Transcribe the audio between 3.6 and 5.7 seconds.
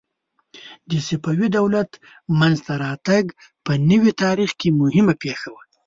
په نوي تاریخ کې مهمه پېښه وه.